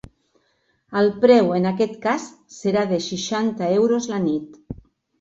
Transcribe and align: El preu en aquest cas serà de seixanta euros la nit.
El 1.01 1.11
preu 1.25 1.53
en 1.59 1.69
aquest 1.73 1.95
cas 2.07 2.27
serà 2.57 2.89
de 2.95 3.03
seixanta 3.13 3.73
euros 3.81 4.13
la 4.17 4.27
nit. 4.29 4.63